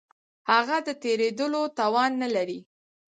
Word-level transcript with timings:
هغه 0.51 0.77
د 0.87 0.89
تېرېدلو 1.03 1.61
توان 1.79 2.11
نه 2.21 2.27
لري. 2.35 2.59